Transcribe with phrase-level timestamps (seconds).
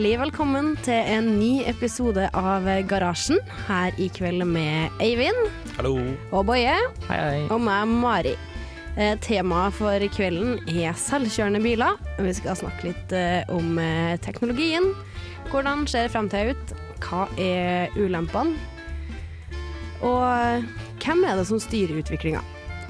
[0.00, 3.36] Hjertelig velkommen til en ny episode av Garasjen.
[3.66, 5.98] Her i kveld med Eivind Hallo.
[6.32, 6.72] og Boje
[7.08, 7.42] Hei, hei.
[7.52, 8.32] og meg, Mari.
[8.96, 11.98] Eh, Temaet for kvelden er selvkjørende biler.
[12.18, 14.88] Vi skal snakke litt eh, om eh, teknologien.
[15.50, 16.72] Hvordan ser framtida ut?
[17.04, 18.56] Hva er ulempene?
[20.00, 20.64] Og eh,
[21.04, 22.40] hvem er det som styrer utviklinga?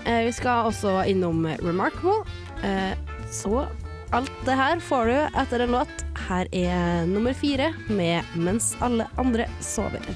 [0.06, 2.22] Eh, Vi skal også innom Remarkable.
[2.62, 2.94] Eh,
[3.30, 3.66] Så
[4.12, 6.06] alt det her får du etter en låt.
[6.30, 10.14] Her er nummer fire med 'Mens alle andre sover'.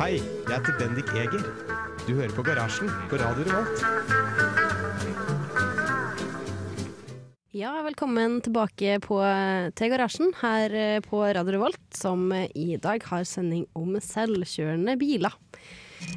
[0.00, 1.44] Hei, jeg heter Bendik Eger.
[2.08, 3.84] Du hører på Garasjen på Radio Revolt.
[7.54, 9.22] Ja, velkommen tilbake på,
[9.78, 15.38] til garasjen her eh, på Radio Revolt, som i dag har sending om selvkjørende biler.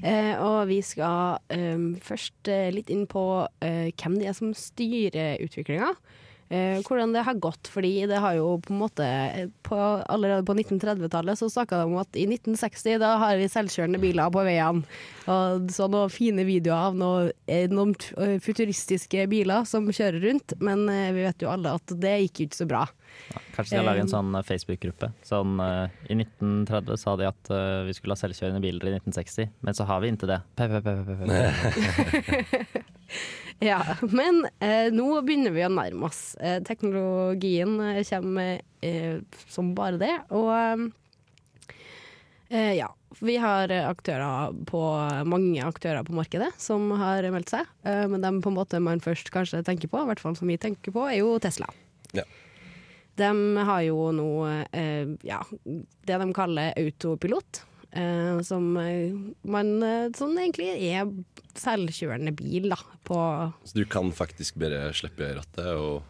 [0.06, 3.26] Eh, og vi skal eh, først litt inn på
[3.66, 5.94] eh, hvem det er som styrer utviklinga.
[6.50, 10.46] Eh, hvordan det har gått, fordi det har jo på en måte eh, på, Allerede
[10.46, 14.44] på 1930-tallet så snakka de om at i 1960 da har vi selvkjørende biler på
[14.46, 14.86] veiene.
[15.26, 20.86] Og så noen fine videoer av noen enormt eh, futuristiske biler som kjører rundt, men
[20.92, 22.86] eh, vi vet jo alle at det gikk jo ikke så bra.
[23.56, 25.12] Kanskje de har laget en sånn eh, Facebook-gruppe.
[25.26, 29.54] Sånn, uh, I 1930 sa de at uh, vi skulle ha selvkjørende biler i 1960,
[29.66, 30.44] men så har vi ikke det.
[30.60, 32.86] Pe, pe, pe, pe, pe, pe.
[33.64, 33.80] Ja,
[34.12, 36.36] men eh, nå begynner vi å nærme oss.
[36.44, 40.52] Eh, teknologien eh, kommer eh, som bare det, og
[42.52, 42.92] eh, ja.
[43.24, 44.80] Vi har aktører på,
[45.24, 49.00] mange aktører på markedet som har meldt seg, eh, men dem på en måte man
[49.00, 51.70] først kanskje tenker på, i hvert fall som vi tenker på, er jo Tesla.
[52.12, 52.26] Ja.
[53.16, 53.30] De
[53.70, 54.30] har jo nå
[54.76, 57.64] eh, ja, det de kaller autopilot.
[57.96, 59.14] Eh, som eh,
[59.48, 59.70] man
[60.18, 61.08] sånn egentlig er
[61.56, 62.78] selvkjørende bil, da.
[63.08, 66.04] På Så du kan faktisk bare slippe rattet og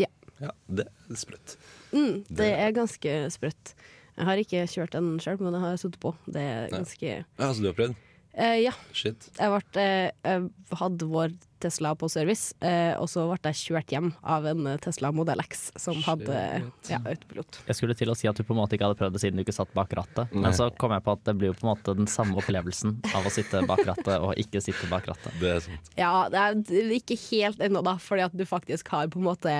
[0.00, 0.06] Ja.
[0.40, 1.56] Ja, det er sprøtt.
[1.92, 3.74] mm, Det Det- er ganske sprøtt.
[4.16, 6.14] Jeg har ikke kjørt den sjøl, men jeg har sittet på.
[6.26, 7.94] Det er ganske Ja, så du har prøvd?
[8.36, 8.72] Eh, Ja.
[8.92, 9.30] Shit.
[9.38, 13.92] Jeg, ble, eh, jeg hadde vår Tesla på service, eh, og så ble jeg kjørt
[13.94, 16.90] hjem av en Tesla Model X som hadde Shit.
[16.92, 17.58] ja, autopilot.
[17.66, 19.40] Jeg skulle til å si at du på en måte ikke hadde prøvd det siden
[19.40, 20.42] du ikke satt bak rattet, Nei.
[20.44, 22.98] men så kom jeg på at det blir jo på en måte den samme opplevelsen
[23.16, 25.32] av å sitte bak rattet og ikke sitte bak rattet.
[25.40, 25.90] Det er sant.
[25.96, 29.56] Ja, det er ikke helt ennå, da, fordi at du faktisk har på en måte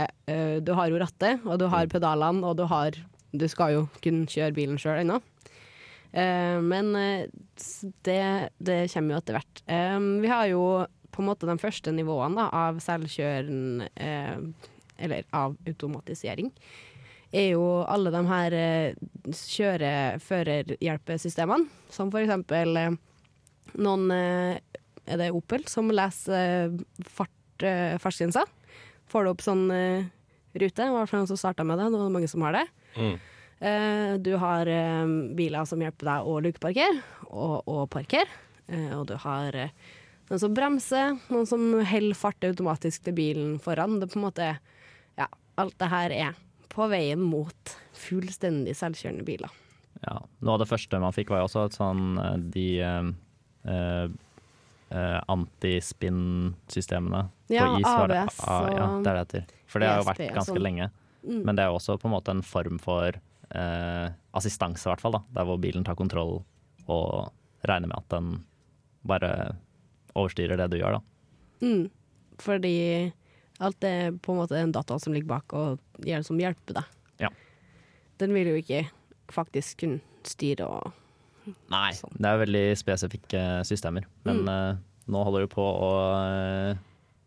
[0.67, 2.93] Du har jo rattet, og du har pedalene, og du har
[3.33, 5.19] Du skal jo kunne kjøre bilen sjøl ennå.
[6.17, 7.27] Eh, men eh,
[8.03, 9.63] det, det kommer jo etter hvert.
[9.69, 14.39] Eh, vi har jo på en måte de første nivåene av selvkjøren eh,
[14.97, 16.51] Eller av automatisering.
[17.37, 18.55] Er jo alle de her
[19.29, 22.97] kjøre-førerhjelpesystemene, som for eksempel
[23.77, 26.73] noen er det Opel som leser
[27.05, 27.61] fart,
[28.01, 28.47] fartsgrensa.
[29.13, 32.15] Får du opp sånn rute, Det var noen som starta med det, nå er det
[32.15, 32.65] mange som har det.
[32.97, 33.19] Mm.
[33.61, 35.07] Eh, du har eh,
[35.37, 36.99] biler som hjelper deg å lukeparkere
[37.31, 38.29] og, og parkere.
[38.69, 39.57] Eh, og du har
[40.29, 44.01] noen som bremser, noen som holder fart automatisk til bilen foran.
[44.01, 44.49] Det er på en måte
[45.17, 46.35] Ja, alt det her er
[46.69, 49.49] på veien mot fullstendig selvkjørende biler.
[50.03, 52.03] Ja, Noe av det første man fikk var jo også et sånn
[52.53, 53.07] de eh,
[53.73, 54.09] eh,
[54.93, 57.87] eh, antispinn-systemene Ja, på is.
[57.89, 59.45] var det- ABS Ah, ja, det er det heter.
[59.67, 60.63] For det har jo vært ganske sånn.
[60.63, 60.91] lenge.
[61.27, 61.43] Mm.
[61.45, 63.13] Men det er jo også på en måte en form for
[63.55, 65.13] eh, assistanse, i hvert fall.
[65.13, 66.43] da, Der hvor bilen tar kontroll
[66.89, 67.33] og
[67.67, 68.45] regner med at den
[69.07, 69.57] bare
[70.17, 70.99] overstyrer det du gjør.
[70.99, 71.01] da.
[71.67, 71.91] Mm.
[72.39, 73.13] Fordi
[73.61, 76.75] alt er på en måte en data som ligger bak og gjør det som hjelper
[76.81, 76.85] deg.
[77.21, 77.29] Ja.
[78.19, 78.83] Den vil jo ikke
[79.33, 80.93] faktisk kunne styre og
[81.71, 82.11] Nei, Sånn.
[82.19, 84.05] det er veldig spesifikke systemer.
[84.25, 84.49] Men Mm.
[84.49, 84.77] eh,
[85.07, 85.91] nå holder du på å
[86.73, 86.77] eh,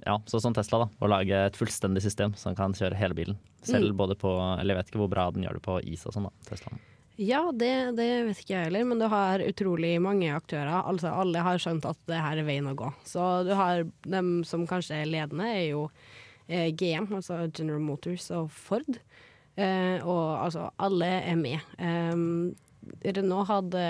[0.06, 3.38] ja, sånn som Tesla, da, å lage et fullstendig system som kan kjøre hele bilen.
[3.62, 3.98] Selv Mm.
[3.98, 4.30] både på
[4.60, 6.31] Eller jeg vet ikke hvor bra den gjør det på is og sånn, da.
[6.50, 6.78] Tesla.
[7.19, 10.72] Ja, det, det vet ikke jeg heller, men du har utrolig mange aktører.
[10.88, 12.94] Altså Alle har skjønt at det her er veien å gå.
[13.04, 15.90] Så du har dem som kanskje er ledende, er jo
[16.48, 18.88] eh, GM, altså General Motors og Ford.
[19.60, 21.60] Eh, og altså, alle er med.
[21.78, 22.16] Eh,
[23.04, 23.84] Renault hadde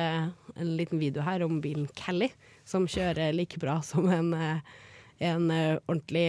[0.58, 2.32] en liten video her om bilen Cally,
[2.66, 4.60] som kjører like bra som en, eh,
[5.20, 6.28] en eh, ordentlig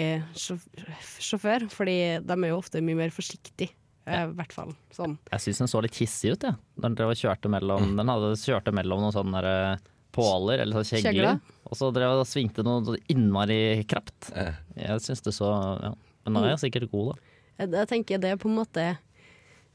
[1.21, 3.73] sjåfør, fordi de er jo ofte mye mer forsiktige.
[4.09, 4.25] Ja.
[4.27, 5.19] I hvert fall sånn.
[5.31, 6.57] Jeg syns den så litt hissig ut, jeg.
[6.57, 6.83] Ja.
[6.83, 10.81] Den, drev og kjørte mellom, den hadde kjørte mellom noen sånne der, eh, påler, eller
[10.81, 11.13] sånn kjegler.
[11.13, 11.59] Kjegler.
[11.71, 14.33] Og så drev og svingte noe innmari krapt.
[14.35, 15.51] Eh, Jeg syns det så
[15.85, 15.93] ja.
[16.25, 17.37] Men nå er jeg sikkert god, da.
[17.61, 18.83] Jeg, jeg tenker det er på en måte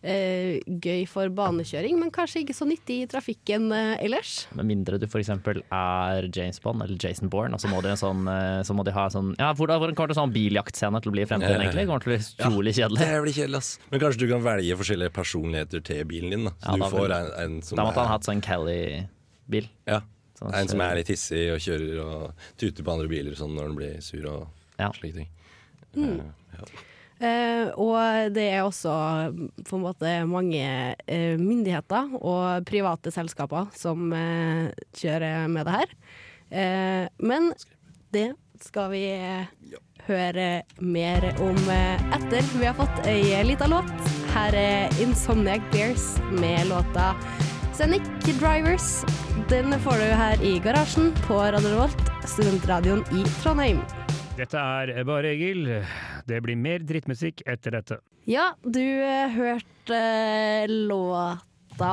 [0.06, 4.46] eh, gøy for banekjøring, men kanskje ikke så nyttig i trafikken eh, ellers.
[4.56, 5.31] Med mindre du f.eks.
[5.34, 8.86] er James Bond eller Jason Bourne, og så må de, en sånn, eh, så må
[8.88, 11.66] de ha sånn Ja, hvordan, hvordan kommer det sånn biljaktscene til å bli i fremtiden,
[11.66, 11.88] egentlig?
[11.90, 13.02] Kommer til å bli utrolig kjedelig.
[13.04, 13.72] det blir kjedelig, ass.
[13.92, 16.56] Men kanskje du kan velge forskjellige personligheter til bilen din, da.
[16.62, 19.69] Så Ja, du da får en, en som Da måtte han hatt sånn Kelly-bil.
[19.90, 20.01] ja,
[20.36, 23.69] Sånn en som er litt hissig og kjører og tuter på andre biler sånn når
[23.69, 24.48] han blir sur og
[24.81, 24.90] Ja.
[24.92, 25.30] slike ting.
[25.96, 26.18] Mm.
[26.19, 26.66] Uh, ja.
[27.24, 28.92] Eh, og det er også
[29.32, 30.66] mm, på en måte mange
[31.08, 34.68] eh, myndigheter og private selskaper som eh,
[35.00, 35.96] kjører med det her.
[36.52, 37.54] Eh, men
[38.12, 38.34] det
[38.64, 39.06] skal vi
[40.06, 43.90] høre mer om etter vi har fått ei lita låt.
[44.36, 47.14] Her er Insomniac Bears med låta
[47.76, 48.08] Scenic
[48.40, 49.04] Drivers.
[49.52, 53.84] Den får du her i garasjen på Radio Revolt, studentradioen i Trondheim.
[54.36, 55.70] Dette er Bare Egil.
[56.28, 57.98] Det blir mer drittmusikk etter dette.
[58.28, 61.92] Ja, du eh, hørte eh, låta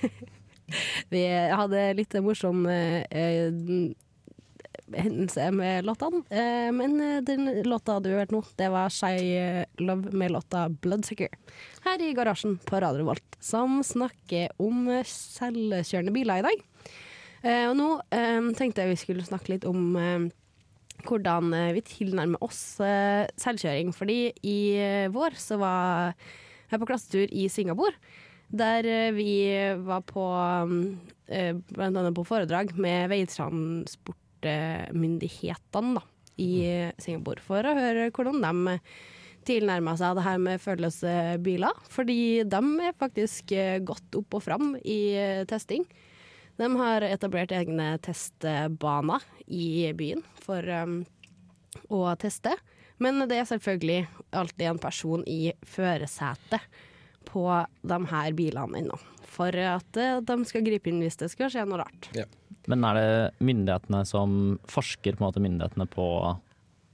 [1.12, 3.54] Vi hadde litt morsom eh,
[4.90, 6.24] hendelse med låtene.
[6.74, 6.98] Men
[7.28, 9.38] den låta du hørte nå, det var Shy
[9.78, 11.30] Love med låta Bloodsucker.
[11.86, 16.66] Her i garasjen på Radio Volt, som snakker om selvkjørende biler i dag.
[17.70, 17.88] Og nå
[18.58, 19.94] tenkte jeg vi skulle snakke litt om
[21.06, 23.92] hvordan eh, vi tilnærmer oss eh, selvkjøring.
[23.96, 26.14] Fordi i eh, vår så var
[26.70, 27.94] jeg på klassetur i Singapore.
[28.50, 29.46] Der vi
[29.78, 30.24] var på
[30.66, 30.98] mm,
[31.78, 36.02] annet på foredrag med veitransportmyndighetene da,
[36.42, 37.40] i Singapore.
[37.46, 38.50] For å høre hvordan de
[39.46, 41.38] tilnærma seg det her med førerløse.
[41.94, 43.54] Fordi de er faktisk
[43.86, 45.14] godt opp og fram i
[45.46, 45.86] testing.
[46.60, 50.98] De har etablert egne testbaner i byen for um,
[51.88, 52.52] å teste.
[53.00, 54.02] Men det er selvfølgelig
[54.36, 56.66] alltid en person i førersetet
[57.30, 57.46] på
[57.80, 58.98] de her bilene ennå.
[59.30, 62.10] For at eh, de skal gripe inn hvis det skal skje noe rart.
[62.68, 63.10] Men er det
[63.40, 66.06] myndighetene som forsker på en måte myndighetene på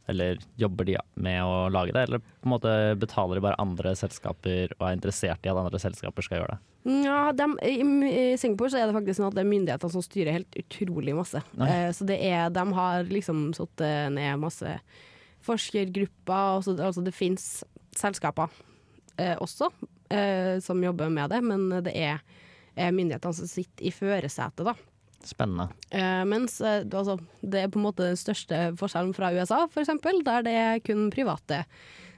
[0.06, 2.72] Eller jobber de med å lage det, eller på en måte
[3.02, 6.75] betaler de bare andre selskaper og er interessert i at andre selskaper skal gjøre det?
[6.86, 10.36] Ja, de, i, Singapore så er det faktisk sånn at det er myndighetene som styrer
[10.36, 11.40] helt utrolig masse.
[11.58, 13.82] Eh, så det er, de har liksom satt
[14.14, 14.76] ned masse
[15.46, 16.62] forskergrupper.
[16.62, 17.64] så- altså det fins
[17.96, 18.48] selskaper
[19.18, 19.70] eh, også
[20.10, 22.20] eh, som jobber med det, men det er
[22.76, 24.74] eh, myndighetene som sitter i førersetet, da.
[25.26, 25.70] Spennende.
[25.90, 29.80] Eh, mens eh, altså, det er på en måte den største forskjellen fra USA, for
[29.82, 31.64] eksempel, der det er kun private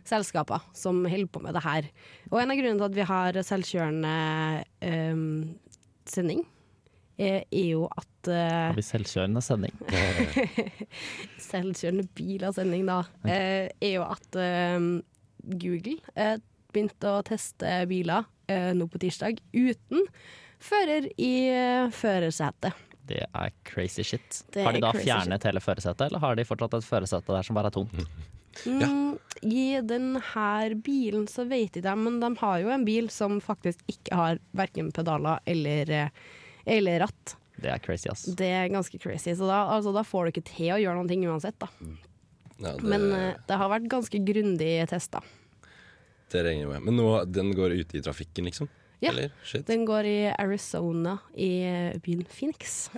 [0.08, 1.88] selskaper som holder på med det her.
[2.32, 4.14] Og en av grunnene til at vi har selvkjørende
[4.88, 5.22] eh,
[6.08, 6.44] sending,
[7.18, 9.74] er, er jo at eh, Har vi selvkjørende sending?
[11.50, 14.90] Selvkjørende bil-sending, da, eh, er jo at eh,
[15.48, 16.36] Google eh,
[16.72, 20.06] begynte å teste biler eh, nå på tirsdag uten
[20.62, 22.84] fører i eh, førersetet.
[23.08, 24.42] Det er crazy shit.
[24.52, 27.46] Det har de da fjernet fjernet hele førersetet, eller har de fortsatt et førersete der
[27.46, 28.02] som bare er tomt?
[28.66, 30.22] Mm, I denne
[30.82, 34.40] bilen så vet jeg det, men de har jo en bil som faktisk ikke har
[34.56, 36.08] verken pedaler eller, eh,
[36.66, 37.36] eller ratt.
[37.58, 38.24] Det er crazy, ass.
[38.38, 41.10] Det er ganske crazy, så da, altså, da får du ikke til å gjøre noen
[41.10, 41.58] ting uansett.
[41.58, 41.68] Da.
[42.58, 45.22] Ja, det, Men eh, det har vært ganske grundig testa.
[46.30, 46.82] det regner jeg med.
[46.90, 48.68] Men nå, den går ute i trafikken, liksom?
[49.00, 49.12] Ja.
[49.12, 49.30] Eller?
[49.46, 49.66] Shit.
[49.66, 51.52] Den går i Arizona, i
[52.02, 52.90] byen Phoenix.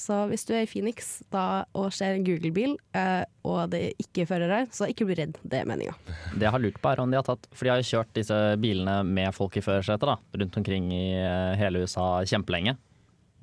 [0.00, 4.24] Så hvis du er i Phoenix da, og ser en Google-bil, eh, og det ikke
[4.24, 5.38] er fører her, så ikke bli redd.
[5.42, 5.96] Det er meninga.
[6.34, 8.14] Det jeg har lurt på er om de har tatt For de har jo kjørt
[8.16, 12.76] disse bilene med folk i førersetet rundt omkring i eh, hele USA kjempelenge.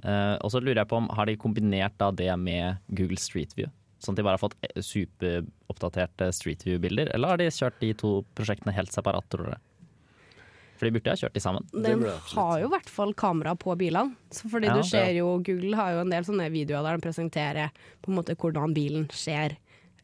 [0.03, 3.55] Eh, og så lurer jeg på om har de kombinert da det med Google Street
[3.57, 3.71] View?
[3.99, 7.11] Sånn at de bare har fått eh, superoppdaterte Street View-bilder?
[7.15, 9.61] Eller har de kjørt de to prosjektene helt separat, tror dere?
[10.79, 11.65] For de burde ha kjørt de sammen.
[11.75, 14.15] Den har jo i hvert fall kamera på bilene.
[14.31, 14.77] Så fordi Ja.
[14.77, 17.71] du ser jo, Google har jo en del sånne videoer der de presenterer
[18.01, 19.57] på en måte hvordan bilen ser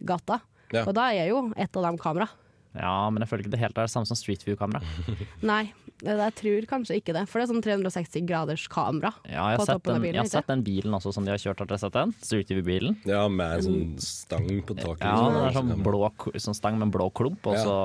[0.04, 0.42] gata.
[0.74, 0.84] Ja.
[0.84, 2.28] Og da er jo et av dem kamera.
[2.76, 4.82] Ja, men jeg føler ikke det helt er det samme som Street View-kamera.
[5.52, 5.62] Nei,
[6.04, 7.24] jeg tror kanskje ikke det.
[7.32, 9.14] For det er sånn 360 graders kamera.
[9.24, 11.32] Ja, jeg har, På sett den, bilen, jeg har sett den bilen også som de
[11.34, 11.64] har kjørt.
[11.64, 12.14] Har dere sett den?
[12.20, 12.98] Street View-bilen.
[13.08, 15.06] Ja, med en sånn stang på taket.
[15.08, 15.38] Ja, liksom.
[15.40, 16.04] den er sånn blå
[16.48, 17.64] sånn stang med en blå klump, og Ja.
[17.64, 17.76] så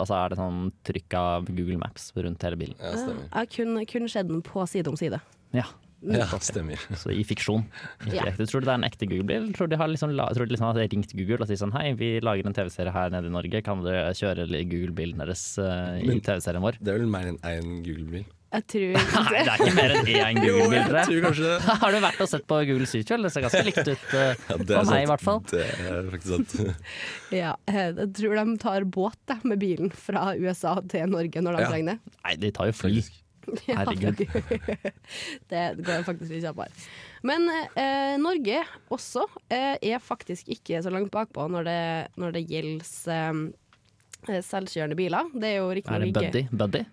[0.00, 2.76] altså er det sånn trykk av Google Maps rundt hele bilen.
[2.80, 3.28] Ja, stemmer.
[3.28, 5.20] Jeg har kun, kun sett den på side om side.
[5.52, 5.68] Ja,
[6.02, 6.80] Ja, stemmer.
[6.98, 7.62] Så i fiksjon.
[8.06, 8.24] Ikke Ja.
[8.32, 8.46] ekte.
[8.50, 9.36] Tror du det er en ekte Google-bil?
[9.44, 11.72] Eller Tror du de har liksom, tror de liksom har ringt Google og sagt sånn
[11.76, 15.98] Hei, vi lager en TV-serie her nede i Norge, kan dere kjøre Google-bilen deres uh,
[16.02, 16.80] i TV-serien vår?
[16.82, 18.24] Det er vel mer enn én Google-bil?
[18.52, 21.06] Jeg tror ikke det er ikke mer enn én Google-bil, tror jeg.
[21.08, 21.52] tror kanskje.
[21.84, 24.58] Har du vært og sett på Google Street Det ser ganske likt ut uh, Ja,
[24.58, 25.40] for meg, i hvert fall.
[25.54, 26.82] Det er faktisk sant.
[27.32, 31.56] Ja, eh, jeg tror de tar båt da, med bilen fra USA til Norge når
[31.56, 31.70] de Ja.
[31.72, 32.16] trenger det.
[32.26, 33.00] Nei, de tar jo fly.
[33.66, 34.22] Herregud.
[35.50, 36.70] det går faktisk litt kjappere.
[37.26, 41.82] Men eh, Norge også eh, er faktisk ikke så langt bakpå når det,
[42.22, 43.20] når det gjelder
[44.30, 45.30] eh, selvkjørende biler.
[45.34, 46.44] Det er jo Er det Buddy?
[46.50, 46.84] Buddy?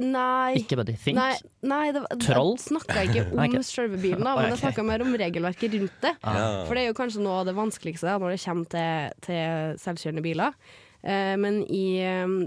[0.00, 0.56] Nei.
[0.60, 0.94] Ikke Buddy.
[0.96, 1.18] Think?
[1.18, 1.34] Nei,
[1.66, 2.54] nei det, Troll?
[2.56, 3.58] jeg snakka ikke om okay.
[3.60, 3.66] ok.
[3.68, 4.54] selve bilen, da, men okay.
[4.54, 6.14] jeg snakka mer om regelverket rundt det.
[6.22, 6.62] Ah.
[6.68, 9.82] For det er jo kanskje noe av det vanskeligste da, når det kommer til, til
[9.82, 10.56] selvkjørende biler.
[11.02, 12.00] Eh, men i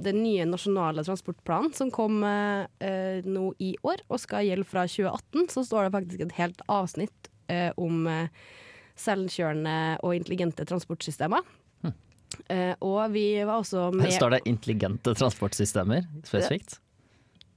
[0.03, 5.49] den nye nasjonale transportplanen som kom eh, nå i år, og skal gjelde fra 2018,
[5.55, 8.05] så står det faktisk et helt avsnitt eh, om
[8.99, 11.41] selvkjørende og intelligente transportsystemer.
[11.83, 11.93] Hm.
[12.85, 16.77] og vi var også med Står det intelligente transportsystemer spesifikt?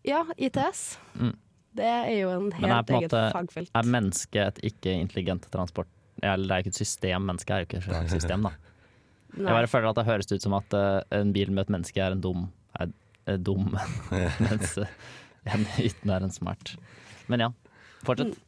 [0.06, 0.98] Ja, ITS.
[1.14, 1.34] Mm.
[1.76, 3.70] Det er jo en er helt en eget måte- fagfelt.
[3.76, 5.88] Er mennesket et ikke-intelligent transport...
[6.22, 8.75] Eller det er jo ikke et system, mennesket er jo ikke et system, da.
[9.36, 12.00] Jeg bare føler at det høres ut som at eh, en bil med et menneske
[12.02, 12.46] er en dum,
[12.80, 12.92] er,
[13.28, 13.68] er dum
[14.46, 14.88] mens eh,
[15.52, 16.76] en uten er en smart.
[17.30, 17.52] Men ja,
[18.06, 18.38] fortsett.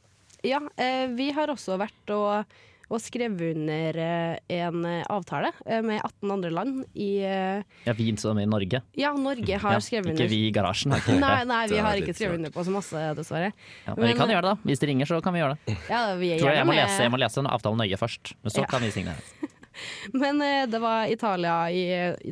[0.46, 2.46] Ja, eh, vi har også vært og,
[2.88, 7.92] og skrevet under eh, en eh, avtale eh, med 18 andre land i eh, Ja,
[7.98, 8.80] vi som i Norge.
[8.96, 10.94] Ja, Norge har Ja, skrevet ikke vi i garasjen.
[10.94, 13.50] Har ikke Nei, nei, vi har ikke skrevet under på så masse, dessverre.
[13.84, 14.70] Ja, men vi kan gjøre det, da.
[14.70, 15.76] Hvis de ringer, så kan vi gjøre det.
[15.90, 18.34] Ja, vi er Tror jeg, jeg, må lese, jeg må lese en avtale nøye først,
[18.42, 18.70] men så Ja.
[18.70, 19.18] kan vi signere.
[20.12, 21.84] Men eh, det var Italia i,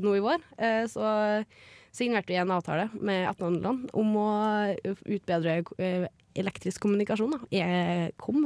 [0.03, 1.07] nå i vår, eh, så
[1.97, 4.29] signerte vi en avtale med 18 andre land om å
[5.09, 7.41] utbedre eh, elektrisk kommunikasjon, da.
[7.57, 8.45] E-kom,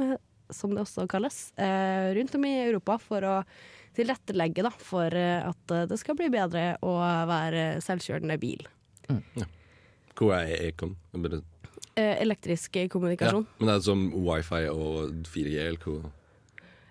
[0.51, 1.51] som det også kalles,
[2.15, 3.35] rundt om i Europa for å
[3.95, 6.93] tilrettelegge da, for at det skal bli bedre å
[7.27, 8.63] være selvkjørende bil.
[9.07, 9.49] Hvor er
[10.15, 10.95] Hvor er Ekom?
[11.95, 13.45] Elektrisk Ja, kommunikasjon.
[13.59, 15.79] men det er som wifi og 4G eller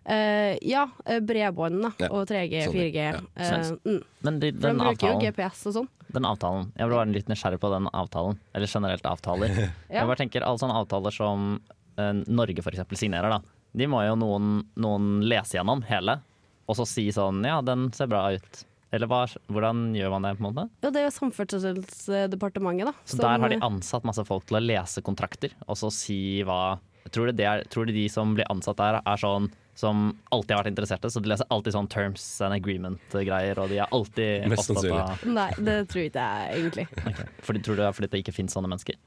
[0.05, 3.03] Eh, ja, eh, bredbånd da, Ja, og 3G, sånn, 4G.
[3.05, 3.19] ja.
[3.37, 3.99] Uh, mm.
[4.25, 5.91] Men de, den, de bruker jo avtalen, GPS og sånn.
[6.17, 9.53] den avtalen Jeg var litt nysgjerrig på den avtalen, eller generelt avtaler.
[9.91, 10.01] Ja.
[10.01, 13.41] Jeg bare tenker Alle sånne avtaler som uh, Norge eksempel signerer, da.
[13.77, 16.19] De må jo noen, noen lese gjennom hele,
[16.67, 18.65] og så si sånn Ja, den ser bra ut.
[18.91, 20.67] Eller hva, hvordan gjør man det, på en måte?
[20.83, 22.95] Ja, det er jo Samferdselsdepartementet, da.
[23.07, 26.79] Så der har de ansatt masse folk til å lese kontrakter, og så si hva
[27.11, 29.47] Tror du, det tror du de som blir ansatt der, er sånn
[29.81, 31.11] som alltid har vært interesserte?
[31.13, 35.25] Så de leser alltid sånn terms and agreement-greier, og de er alltid Mest opptatt av
[35.29, 36.89] Nei, det tror ikke jeg egentlig.
[37.01, 37.31] Okay.
[37.47, 39.01] Fordi, Tror du det er fordi det ikke finnes sånne mennesker?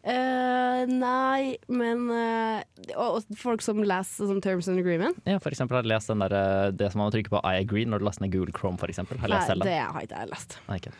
[0.00, 2.62] Uh, nei, men uh,
[2.94, 6.08] og, og folk som leser sånn Terms and Agreement Ja, for eksempel har jeg lest
[6.08, 8.32] den der, eh, det som man må trykke på I agree når du laster ned
[8.32, 9.20] Google Chrome, for eksempel.
[9.20, 10.56] Har jeg Nei, lest selv det har ikke jeg lest.
[10.70, 10.94] Nei, ikke.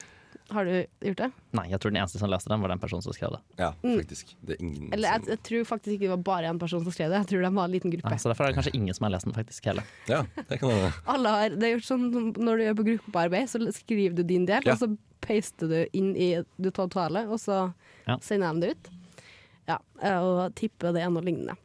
[0.50, 1.28] Har du gjort det?
[1.54, 3.40] Nei, jeg tror den eneste som leste den, var den personen som skrev det.
[3.59, 3.97] Ja, Mm.
[4.00, 4.35] faktisk.
[4.42, 6.83] Det er ingen Eller jeg, som jeg tror faktisk ikke det var bare én person
[6.83, 7.21] som skrev det.
[7.23, 8.11] Jeg tror det var en liten gruppe.
[8.11, 9.64] Nei, så derfor er det kanskje ingen som har lest den, faktisk.
[9.64, 9.85] heller.
[10.09, 10.92] Ja, det kan være.
[11.07, 14.47] Alle har, det er gjort sånn når du gjør på gruppearbeid, så skriver du din
[14.47, 14.73] del, Ja.
[14.73, 17.73] og så paster du inn i det totale, og så
[18.09, 18.16] Ja.
[18.19, 18.90] sender de det ut.
[19.69, 19.78] Ja,
[20.21, 21.57] og tipper det er noe lignende.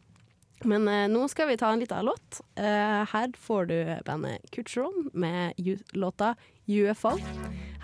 [0.63, 2.41] Men eh, nå skal vi ta en liten låt.
[2.55, 5.53] Eh, her får du bandet Kutcheron med
[5.93, 6.35] låta
[6.67, 7.17] UFO.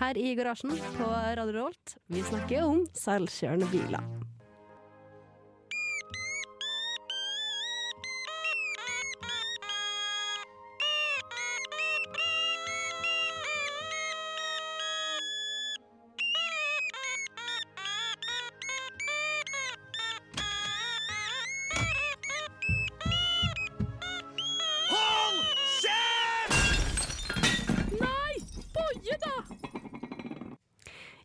[0.00, 1.96] Her i garasjen på Radio Rolt.
[2.06, 4.06] Vi snakker om selvkjørende biler.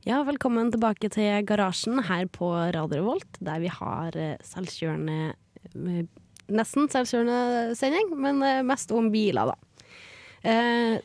[0.08, 6.06] Ja, velkommen tilbake til garasjen her på Radio Revolt, der vi har eh, selvkjørende eh,
[6.48, 9.58] Nesten selvkjørende sending, men eh, mest om biler, da.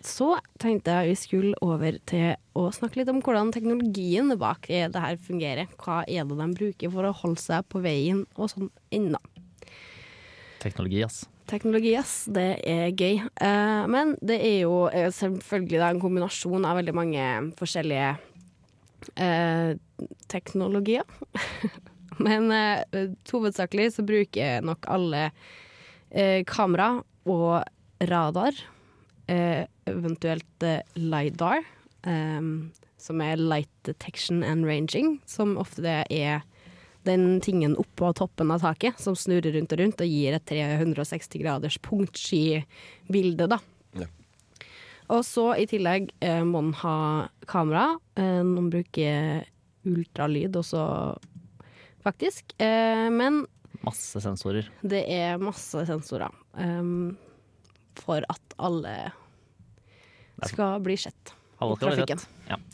[0.06, 0.28] Så
[0.62, 5.18] tenkte jeg vi skulle over til å snakke litt om hvordan teknologien bak det her
[5.18, 5.72] fungerer.
[5.82, 9.18] Hva er det de bruker for å holde seg på veien og sånn ennå.
[10.62, 11.24] Teknologi, ass.
[11.50, 12.20] Teknologi, ass.
[12.30, 13.24] Det er gøy.
[13.90, 17.26] Men det er jo selvfølgelig en kombinasjon av veldig mange
[17.58, 18.12] forskjellige
[19.16, 19.74] eh,
[20.32, 21.04] teknologier.
[22.26, 25.30] men eh, hovedsakelig så bruker nok alle
[26.10, 26.94] eh, kamera
[27.28, 27.62] og
[28.10, 28.56] radar,
[29.30, 31.64] eh, eventuelt eh, LiDAR,
[32.06, 32.40] eh,
[33.02, 36.42] som er Light Detection and Ranging, som ofte det er
[37.02, 41.42] den tingen oppå toppen av taket som snurrer rundt og rundt og gir et 360
[41.42, 43.58] graders punktsky-bilde, da.
[43.98, 44.06] Ja.
[45.10, 46.94] Og så i tillegg eh, må den ha
[47.50, 47.98] kamera.
[48.18, 49.42] Eh, noen bruker
[49.88, 50.84] ultralyd også,
[52.04, 52.54] faktisk.
[52.62, 53.42] Eh, men
[53.82, 54.68] Masse sensorer.
[54.86, 57.16] det er masse sensorer um,
[57.98, 58.92] for at alle
[60.46, 62.22] skal bli sett i trafikken.
[62.50, 62.60] Ja.
[62.62, 62.68] Og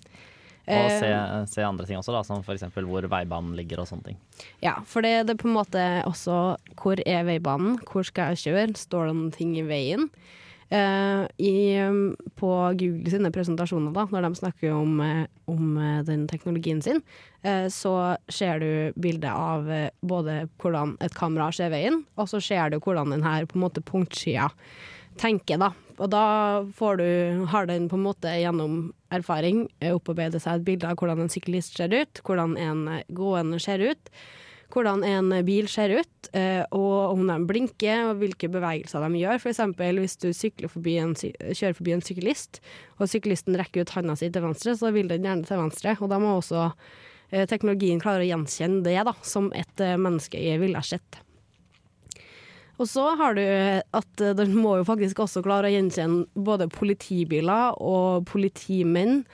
[0.68, 1.08] Eh, se,
[1.49, 2.66] se andre ting også, da, som f.eks.
[2.76, 4.18] hvor veibanen ligger og sånne ting.
[4.61, 6.35] Ja, for det, det er på en måte også
[6.76, 10.11] hvor er veibanen, hvor skal jeg kjøre, står det noen ting i veien?
[10.71, 16.03] Eh, i, um, på Google sine presentasjoner, da, når de snakker om, eh, om eh,
[16.05, 17.01] den teknologien sin,
[17.71, 17.93] så
[18.35, 19.69] ser du bildet av
[20.03, 23.63] både hvordan et kamera ser veien, og så ser du hvordan den her på en
[23.63, 24.49] måte punktskya
[25.23, 25.69] tenker, da.
[26.03, 26.25] Og da
[26.75, 27.07] får du,
[27.55, 31.79] har den på en måte gjennom erfaring opparbeidet seg et bilde av hvordan en syklist
[31.79, 34.13] ser ut, hvordan en gående ser ut,
[34.73, 39.41] hvordan en bil ser ut, eh, og om de blinker og hvilke bevegelser de gjør.
[39.51, 40.29] Eksempel hvis du
[40.69, 42.61] forbi en, kjører forbi en syklist,
[42.99, 45.97] og syklisten rekker ut handa si til venstre, så vil den gjerne til venstre.
[46.01, 46.69] Og da må også
[47.31, 51.23] eh, teknologien klare å gjenkjenne det da, som et eh, menneske ville ha sett.
[52.79, 57.75] Og så har du at den må jo faktisk også klare å gjenkjenne både politibiler
[57.83, 59.25] og politimenn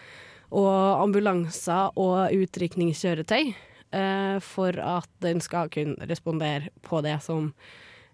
[0.55, 3.53] og ambulanser og utrykningskjøretøy,
[3.95, 7.53] eh, for at den skal kunne respondere på det som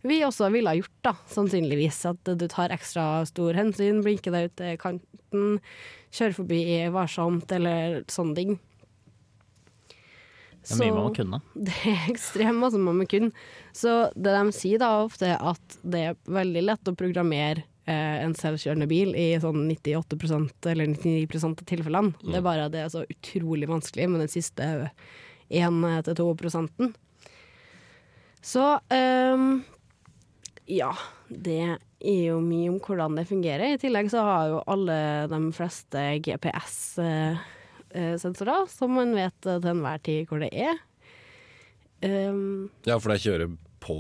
[0.03, 1.99] vi også ville ha gjort, da, sannsynligvis.
[2.09, 5.61] At du tar ekstra stor hensyn, blinker deg ut til kanten,
[6.09, 6.63] kjører forbi
[6.95, 8.59] varsomt eller sånne ting.
[10.61, 11.41] Det er mye man må kunne.
[11.69, 13.33] det er ekstremt masse man må kunne.
[13.77, 18.21] Så det de sier da ofte, er at det er veldig lett å programmere eh,
[18.25, 22.17] en selvkjørende bil i sånn 98% eller 99% av tilfellene.
[22.25, 24.71] Det er bare at det er så utrolig vanskelig med den siste
[25.51, 26.95] 1-2 prosenten.
[28.41, 29.65] Så um,
[30.71, 30.93] ja,
[31.29, 31.59] det
[32.01, 33.75] er jo mye om hvordan det fungerer.
[33.75, 34.97] I tillegg så har jo alle
[35.29, 40.77] de fleste GPS-sensorer, som man vet eh, til enhver tid hvor det er.
[42.01, 43.49] Um, Ja, for det kjører
[43.83, 43.95] på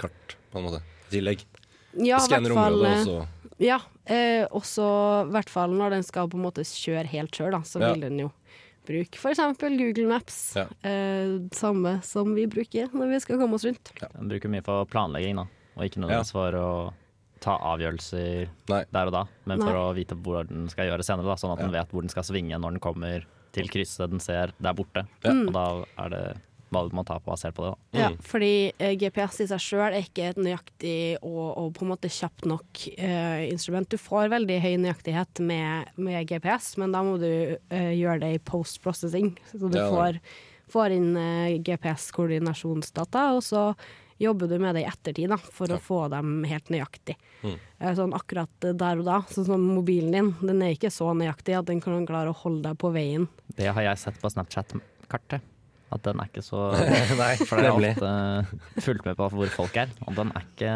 [0.00, 0.80] kart, på en måte.
[1.08, 1.38] I tillegg.
[2.04, 3.16] ja, Skanner området, eh, og så
[3.62, 3.78] Ja,
[4.10, 4.84] eh, også
[5.28, 7.86] i hvert fall når den skal på en måte kjøre helt sjøl, så Ja.
[7.92, 8.30] vil den jo
[8.86, 9.42] bruke f.eks.
[9.60, 10.38] Google Maps.
[10.58, 10.66] Ja.
[10.88, 13.92] Eh, samme som vi bruker når vi skal komme oss rundt.
[14.02, 15.46] Den bruker mye for planlegging, da.
[15.76, 16.70] Og ikke nødvendigvis for å
[17.42, 18.82] ta avgjørelser Nei.
[18.94, 21.26] der og da, men for å vite hvor den skal gjøre senere.
[21.32, 24.22] Da, sånn at den vet hvor den skal svinge når den kommer til krysset den
[24.22, 25.06] ser der borte.
[25.24, 25.34] Ja.
[25.34, 25.66] Og da
[26.04, 26.24] er det
[26.72, 27.70] hva du må ta på basert på det.
[27.92, 28.00] da.
[28.00, 28.18] Ja, Mm.
[28.24, 32.08] fordi eh, GPS i seg sjøl er ikke et nøyaktig og, og på en måte
[32.10, 33.88] kjapt nok eh, instrument.
[33.92, 37.28] Du får veldig høy nøyaktighet med, med GPS, men da må du
[37.70, 39.34] eh, gjøre det i post-processing.
[39.52, 40.18] Så du Ja, får,
[40.72, 43.74] får inn eh, GPS-koordinasjonsdata, og så
[44.22, 45.76] jobber du med det i ettertid da, for Ja.
[45.76, 47.16] å få dem helt nøyaktig.
[47.42, 47.56] Mm.
[47.80, 49.20] Eh, Sånn akkurat der og da.
[49.28, 52.62] Sånn som mobilen din, den er ikke så nøyaktig at den kan klare å holde
[52.68, 53.28] deg på veien.
[53.56, 55.42] Det har jeg sett på Snapchat-kartet.
[55.92, 56.70] At den er ikke så
[57.20, 59.92] Nei, For det har jeg ofte fulgt med på hvor folk er.
[60.06, 60.70] Og den er ikke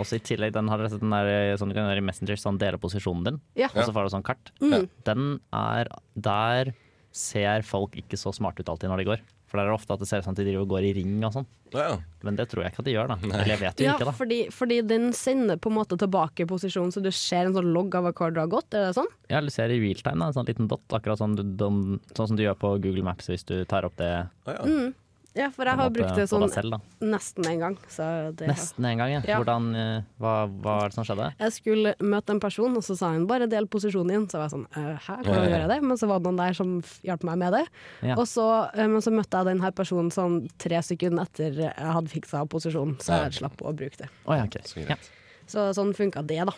[0.00, 2.80] Også i tillegg, den har den der sånn du kan gjøre i Messenger, sånn dele
[2.82, 3.68] posisjonen din, Ja.
[3.74, 4.52] og så får du sånn kart.
[4.62, 4.88] Mm.
[5.08, 6.72] Den er Der
[7.12, 9.20] ser folk ikke så smarte ut alltid når de går.
[9.52, 11.18] For det er ofte at det ser ut som de driver og går i ring
[11.28, 11.46] og sånn.
[11.76, 11.96] Ja, ja.
[12.24, 13.16] Men det tror jeg ikke at de gjør, da.
[13.28, 14.14] Eller jeg vet jo Ja, ikke, da.
[14.16, 17.94] fordi, fordi den sender på en måte tilbake posisjonen, så du ser en sånn logg
[18.00, 19.12] av hvor du har gått, er det sånn?
[19.28, 22.32] Ja, du ser i realtime, da, en sånn liten dot, akkurat sånn, du, dum- sånn
[22.32, 24.10] som du gjør på Google Maps hvis du tar opp det
[24.48, 24.64] Ah, ja.
[24.64, 24.94] Mm.
[25.32, 26.74] Ja, for jeg har måte brukt det sånn selv.
[27.00, 27.76] Nesten en gang.
[27.88, 28.04] Så
[28.36, 29.20] det Nesten en gang, ja.
[29.24, 29.38] Ja.
[29.40, 31.28] Hvordan, eh, hva, hva var det som skjedde?
[31.38, 34.26] Jeg skulle møte en person, og så sa hun bare del posisjonen din.
[34.28, 35.78] Så var jeg sånn «Øh, hæ, hvordan gjør jeg det?
[35.86, 36.74] Men så var det noen der som
[37.08, 37.62] hjalp meg med det.
[38.10, 38.18] Ja.
[38.18, 41.72] Og så, eh, men så møtte jeg den her personen sånn tre sekunder etter jeg
[41.96, 44.10] hadde fiksa posisjonen, så jeg slapp å bruke det.
[44.26, 44.60] Oh, ja, okay.
[44.68, 44.84] Så.
[44.84, 45.00] Ja.
[45.48, 46.52] Så sånn funka det, da.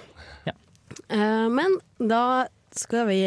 [0.51, 0.59] Ja.
[1.15, 3.23] Eh, men da skal vi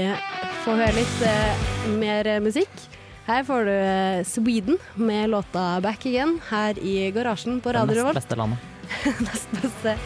[0.66, 2.88] få høre litt mer musikk.
[3.28, 7.88] Her får du eh, Sweden med låta 'Back Again' her i garasjen på Det Radio
[7.92, 8.16] nest Revolt.
[8.16, 8.60] beste landet.
[9.28, 9.98] Nest beste.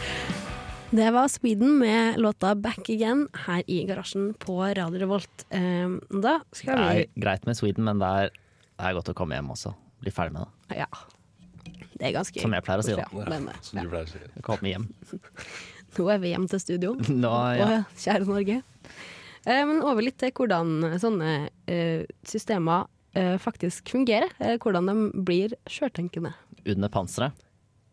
[0.90, 5.44] Det var Sweden med låta 'Back Again' her i garasjen på Radio Revolt.
[5.50, 8.32] Eh, da Det skal vi er greit med Sweden, men det er,
[8.78, 9.70] det er godt å komme hjem også.
[10.02, 10.78] Bli ferdig med det.
[10.82, 10.88] Ja.
[11.94, 13.04] Det er ganske Som jeg pleier å si, da.
[13.06, 14.18] Ja, men Som du pleier å si.
[14.42, 14.88] Kaller hjem.
[15.98, 16.96] nå er vi hjem til studio.
[17.22, 17.68] Nå, ja.
[17.68, 18.58] Og kjære Norge.
[19.46, 21.30] Eh, men over litt til hvordan sånne
[21.70, 22.90] eh, systemer
[23.42, 24.32] faktisk fungerer.
[24.38, 26.34] Eh, hvordan de blir sjøltenkende.
[26.64, 27.48] Under panseret.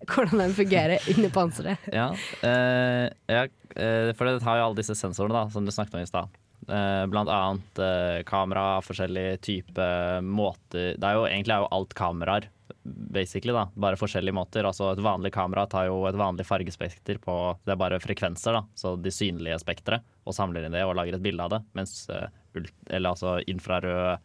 [0.08, 1.88] Hvordan de fungerer under panseret.
[2.00, 2.12] Ja,
[2.46, 6.06] eh, ja eh, for det har jo alle disse sensorene da, som du snakket om
[6.06, 6.40] i stad.
[6.70, 11.96] Eh, blant annet eh, kamera, forskjellige typer måter Det er jo egentlig er jo alt
[11.98, 12.50] kameraer,
[12.84, 13.66] basically, da.
[13.74, 14.68] Bare forskjellige måter.
[14.68, 18.64] Altså et vanlig kamera tar jo et vanlig fargespekter på Det er bare frekvenser, da.
[18.78, 20.06] Så de synlige spekteret.
[20.30, 21.64] og samler inn det og lager et bilde av det.
[21.74, 24.20] Mens eh, ult, eller altså infrarøde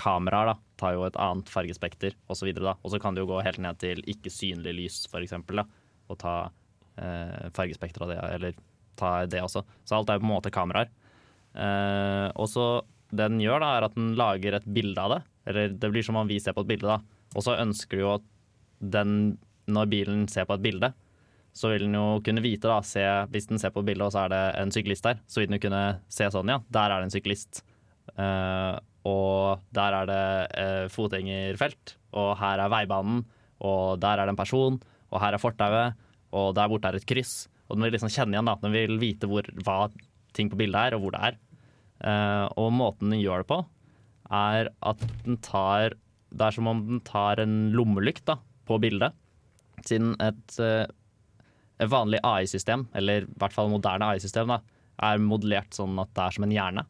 [0.00, 2.48] kameraer da, tar jo et annet fargespekter osv.
[2.72, 5.66] Og så kan det jo gå helt ned til ikke synlig lys, da,
[6.10, 6.36] og ta
[6.96, 8.62] eh, fargespekter av det, eller
[9.00, 9.64] ta det også.
[9.84, 10.90] Så alt er på en måte kameraer.
[11.54, 12.70] Eh, og så
[13.10, 15.20] det den gjør, da, er at den lager et bilde av det.
[15.50, 17.00] Eller det blir som om vi ser på et bilde, da.
[17.34, 18.26] Og så ønsker du jo at
[18.80, 19.38] den,
[19.70, 20.92] når bilen ser på et bilde,
[21.56, 24.24] så vil den jo kunne vite, da, se, hvis den ser på bildet og så
[24.24, 25.82] er det en syklist der, så vil den jo kunne
[26.12, 27.62] se sånn, ja, der er det en syklist.
[28.14, 28.76] Eh,
[29.08, 30.24] og der er det
[30.60, 33.22] eh, fotgjengerfelt, og her er veibanen,
[33.64, 34.78] og der er det en person,
[35.10, 35.98] og her er fortauet,
[36.36, 37.48] og der borte er et kryss.
[37.68, 38.56] Og den vil liksom kjenne igjen, da.
[38.60, 39.88] Den vil vite hvor, hva
[40.36, 41.38] ting på bildet er, og hvor det er.
[42.06, 43.60] Eh, og måten den gjør det på,
[44.30, 45.96] er at den tar
[46.30, 48.36] Det er som om den tar en lommelykt da,
[48.68, 49.16] på bildet.
[49.82, 50.86] Siden et, eh,
[51.82, 56.36] et vanlig AI-system, eller i hvert fall moderne AI-system, er modellert sånn at det er
[56.36, 56.84] som en hjerne.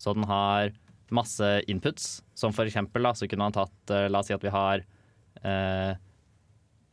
[0.00, 0.72] Så den har
[1.14, 4.44] masse inputs, som for eksempel da, så kunne man tatt eh, La oss si at
[4.44, 4.84] vi har
[5.42, 5.92] eh,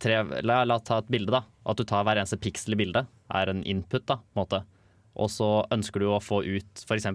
[0.02, 1.44] tre la oss ta et bilde, da.
[1.66, 4.62] At du tar hver eneste piksel i bildet, er en input, da, på en måte.
[5.16, 7.08] Og så ønsker du å få ut f.eks.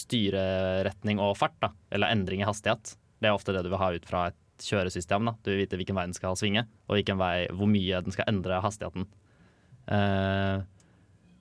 [0.00, 2.96] styreretning og fart, da, eller endring i hastighet.
[3.20, 5.28] Det er ofte det du vil ha ut fra et kjøresystem.
[5.28, 5.36] Da.
[5.44, 8.28] Du vil vite hvilken vei den skal svinge, og hvilken vei, hvor mye den skal
[8.32, 9.08] endre hastigheten.
[9.90, 10.62] Eh,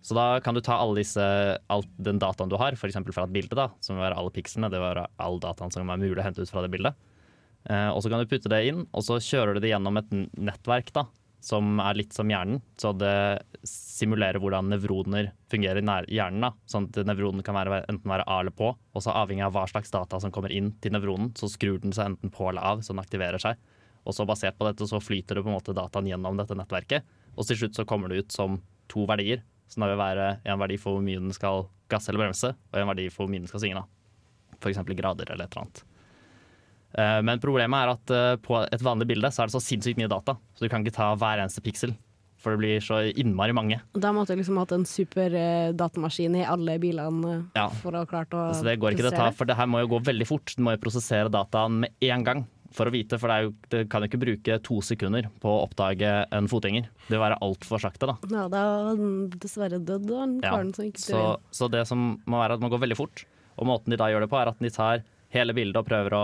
[0.01, 1.23] så da kan du ta alle disse,
[1.67, 2.97] all den dataen du har, f.eks.
[3.11, 5.91] fra et bilde, da, som vil være alle pikslene, det vil være all dataen som
[5.91, 6.95] er mulig å hente ut fra det bildet.
[7.67, 10.13] Eh, og så kan du putte det inn, og så kjører du det gjennom et
[10.39, 11.05] nettverk da,
[11.43, 12.61] som er litt som hjernen.
[12.79, 16.47] Så det simulerer hvordan nevroner fungerer i hjernen.
[16.47, 19.55] da, Sånn at nevronen kan være, enten være av eller på, og så avhengig av
[19.55, 22.63] hva slags data som kommer inn til nevronen, så skrur den seg enten på eller
[22.63, 23.59] av, så den aktiverer seg.
[24.07, 27.15] Og så basert på dette så flyter det på en måte dataen gjennom dette nettverket,
[27.35, 29.43] og til slutt så kommer det ut som to verdier.
[29.69, 32.79] Som da vil være en verdi for hvor mye den skal gasse eller bremse, og
[32.81, 33.85] en verdi for hvor mye den skal svinge.
[34.59, 34.81] F.eks.
[34.97, 35.83] grader eller et eller annet.
[36.97, 39.99] Eh, Men problemet er at eh, på et vanlig bilde så er det så sinnssykt
[40.01, 41.93] mye data, så du kan ikke ta hver eneste piksel.
[42.39, 43.81] For det blir så innmari mange.
[43.99, 47.65] Da måtte du liksom hatt en super eh, datamaskin i alle bilene Ja.
[47.81, 49.81] for å ha klart å Så det går ikke det ta, for det her må
[49.83, 50.53] jo gå veldig fort.
[50.55, 53.81] Du må jo prosessere dataen med en gang for å vite, for det, jo, det
[53.91, 56.89] kan jo ikke bruke to sekunder på å oppdage en fotgjenger.
[57.07, 58.17] Det vil være altfor sakte, da.
[58.29, 58.99] Ja, da er
[59.41, 61.23] dessverre dødd, han Ja, som ikke Så,
[61.55, 63.25] så det som må være at man går veldig fort.
[63.59, 65.03] Og måten de da gjør det på, er at de tar
[65.33, 66.23] hele bildet og prøver å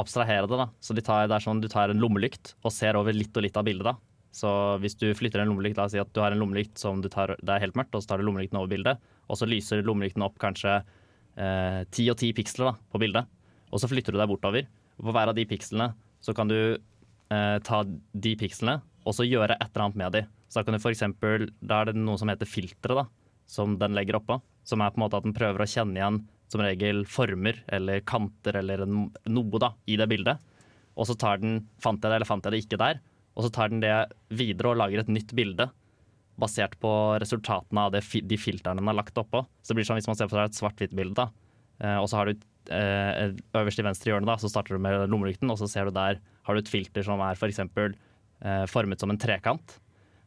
[0.00, 0.60] abstrahere det.
[0.60, 0.68] da.
[0.80, 3.44] Så de tar, det er sånn du tar en lommelykt og ser over litt og
[3.46, 3.88] litt av bildet.
[3.90, 3.96] da.
[4.30, 4.50] Så
[4.82, 7.08] hvis du flytter en lommelykt, la oss si at du har en lommelykt som du
[7.10, 9.82] tar, det er helt mørkt, og så tar du lommelykten over bildet, og så lyser
[9.86, 13.26] lommelykten opp kanskje eh, ti og ti piksler da, på bildet,
[13.74, 14.68] og så flytter du deg bortover.
[15.00, 19.56] På hver av de pikslene så kan du eh, ta de pikslene og så gjøre
[19.56, 20.22] et eller annet med de.
[20.50, 23.06] Så da kan du for eksempel, da er det noe som heter filtre, da,
[23.48, 24.40] som den legger oppå.
[24.66, 28.02] Som er på en måte at den prøver å kjenne igjen som regel former eller
[28.02, 30.42] kanter eller noe da, i det bildet.
[30.98, 33.00] Og så tar den fant jeg det eller fant jeg det ikke der.
[33.38, 33.94] Og så tar den det
[34.34, 35.70] videre og lager et nytt bilde
[36.40, 39.44] basert på resultatene av det, de filtrene den har lagt oppå.
[39.62, 41.28] Så det blir sånn hvis man ser på et svart-hvitt-bilde, da.
[41.84, 45.06] Eh, og så har du eh, øverst i venstre hjørne, da, så starter du med
[45.10, 47.62] lommelykten, og så ser du der har du et filter som er f.eks.
[47.62, 49.78] Eh, formet som en trekant.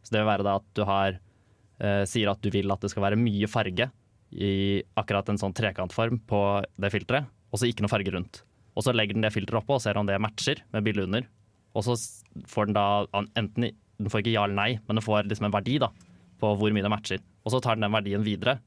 [0.04, 2.92] Så det vil være da at du har eh, sier at du vil at det
[2.94, 3.90] skal være mye farge
[4.34, 6.42] i akkurat en sånn trekantform på
[6.82, 8.42] det filteret, og så ikke noe farge rundt.
[8.74, 11.28] Og så legger den det filteret oppå og ser om det matcher med bildet under.
[11.78, 11.98] Og så
[12.50, 12.88] får den da
[13.38, 15.92] enten Den får ikke ja eller nei, men den får liksom en verdi da,
[16.42, 17.22] på hvor mye det matcher.
[17.46, 18.58] Og så tar den den verdien videre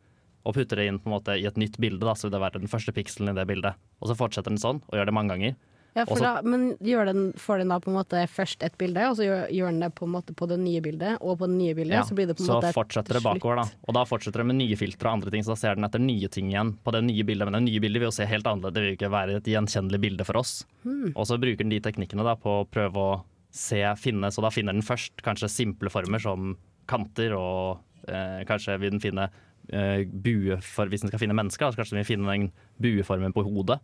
[0.47, 2.05] og putter det inn på en måte i et nytt bilde.
[2.07, 3.75] da, Så vil det være den første pikselen i det bildet.
[4.01, 5.57] Og så fortsetter den sånn, og gjør det mange ganger.
[5.97, 9.15] Ja, for da, men den, får den da på en måte først et bilde, og
[9.17, 11.57] så gjør, gjør den det på en måte på det nye bildet, og på det
[11.57, 13.65] nye bildet, Ja, så blir det på en måte et Så fortsetter det bakover, da.
[13.89, 16.03] Og da fortsetter det med nye filtre og andre ting, så da ser den etter
[16.05, 17.49] nye ting igjen på det nye bildet.
[17.49, 19.51] Men det nye bildet vil jo se helt annerledes, det vil jo ikke være et
[19.55, 20.53] gjenkjennelig bilde for oss.
[20.85, 21.15] Hmm.
[21.15, 23.17] Og så bruker den de teknikkene da på å prøve å
[23.57, 26.59] se, finne, så da finner den først kanskje simple former som
[26.93, 29.31] kanter, og eh, kanskje vil den finne
[29.73, 33.33] eh, bue for, Hvis en skal finne mennesker, så kanskje vi finner finne den bueformen
[33.35, 33.81] på hodet.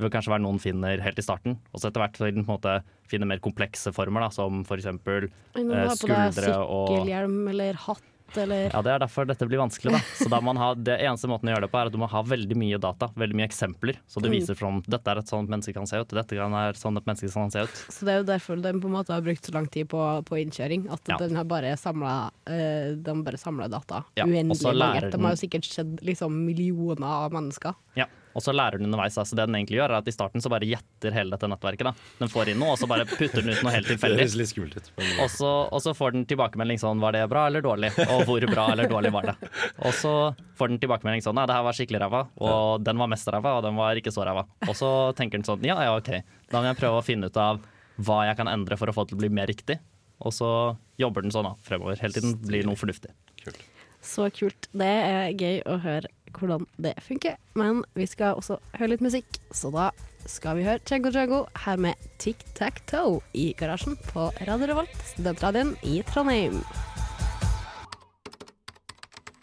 [0.00, 1.58] Det vil kanskje være noen finner helt i starten.
[1.74, 2.76] Og så etter hvert vil den på en måte
[3.10, 4.86] finne mer komplekse former, da, som f.eks.
[5.04, 5.28] For du
[5.60, 8.02] Eh, har på deg skuldre og- sykkelhjelm eller hatt
[8.38, 9.92] eller Ja, Det er derfor dette blir vanskelig.
[9.92, 9.98] da.
[10.18, 12.08] Så da man ha, Det eneste måten å gjøre det på er at du må
[12.08, 13.96] ha veldig mye data, veldig mye eksempler.
[14.06, 14.36] Så du Mm.
[14.38, 17.32] viser fram dette er et sånt menneske kan se ut, dette er sånn et menneske
[17.32, 17.68] kan se ut.
[17.90, 20.22] Så det er jo derfor den på en måte har brukt så lang tid på,
[20.24, 20.90] på innkjøring.
[20.92, 21.16] At Ja.
[21.18, 24.04] den har bare samla uh, De bare samler data.
[24.16, 25.10] Ja, Uendelig mange.
[25.10, 27.74] De har jo sikkert skjedd liksom millioner av mennesker.
[27.96, 29.16] Ja, Og så lærer den underveis.
[29.18, 31.88] Altså det den egentlig gjør, er at i starten så bare gjetter hele dette nettverket.
[31.88, 31.92] da.
[32.20, 34.26] Den får inn noe, og så bare putter den ut noe helt Det tilfeldig.
[35.24, 38.46] Og så, og så får den tilbakemelding sånn var det bra eller dårlig, og hvor
[38.50, 39.50] bra eller dårlig var det.
[39.86, 40.14] Og så
[40.58, 43.56] får den tilbakemelding sånn nei, det her var skikkelig ræva, og den var mest ræva,
[43.58, 44.46] og den var ikke så ræva.
[44.68, 46.12] Og så tenker den sånn ja ja ok,
[46.52, 47.62] da må jeg prøve å finne ut av
[48.00, 49.80] hva jeg kan endre for å få det til å bli mer riktig.
[50.20, 50.48] Og så
[51.00, 53.12] jobber den sånn da, fremover, helt tiden blir noe fornuftig.
[54.00, 54.68] Så kult.
[54.72, 57.36] Det er gøy å høre hvordan det funker.
[57.54, 59.90] Men vi skal også høre litt musikk, så da
[60.28, 64.96] skal vi høre Chego Chego her med Tic Tac Toe i garasjen på Radio Revolt,
[65.14, 66.60] studentradioen i Trondheim.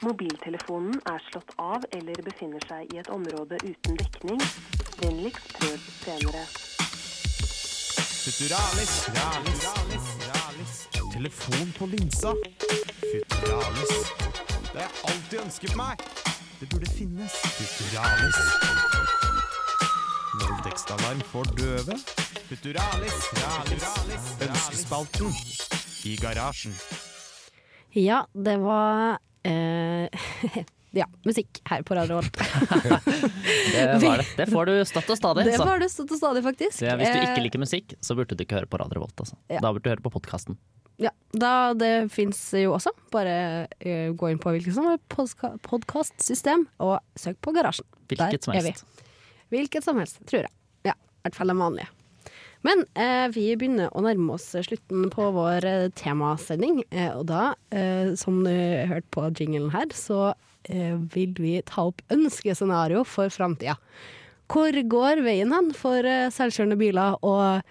[0.05, 4.41] Mobiltelefonen er slått av eller befinner seg i et område uten dekning.
[5.01, 6.43] Vennligst prøv senere.
[8.27, 10.77] Futuralis, ralis, ralis, ralis.
[11.13, 12.33] Telefon på linsa.
[13.01, 13.93] Futuralis.
[14.71, 16.03] Det har jeg alltid ønsket meg.
[16.59, 17.31] Det burde finnes.
[17.57, 18.37] Futuralis.
[20.41, 21.97] Voldtektsalarm for døve.
[22.49, 24.25] Futuralis, ralis, ralis.
[24.41, 25.33] Ønskespalten
[26.05, 26.73] i garasjen.
[27.95, 30.09] Ja, det var eh,
[30.97, 32.37] Ja, musikk her på Radio Volt.
[33.77, 34.25] Det, var det.
[34.37, 35.43] det får du støtt og stadig.
[35.45, 36.79] Det får du støtt og stadig, faktisk.
[36.81, 39.13] Det, hvis du ikke Eh, liker musikk, så burde du ikke høre på Radio Volt.
[39.21, 39.37] Altså.
[39.51, 39.59] Ja.
[39.61, 40.57] Da burde du høre på podkasten.
[40.97, 42.89] Ja, da det fins jo også.
[43.13, 43.35] Bare
[43.85, 47.85] uh, gå inn på hvilket som helst podkastsystem og søk på Garasjen.
[48.09, 48.73] Hvilket som Der er vi.
[48.73, 49.05] helst.
[49.53, 50.53] Hvilket som helst, tror jeg.
[50.89, 51.91] Ja, i hvert fall den vanlige.
[52.65, 56.81] Men eh, vi begynner å nærme oss slutten på vår eh, temasending,
[57.13, 58.49] og da, eh, som du
[58.89, 60.31] hørte på jinglen her, så
[60.69, 63.77] vil vi ta opp ønskescenario for framtida.
[64.47, 67.61] Hvor går veien hen for eh, selvkjørende biler og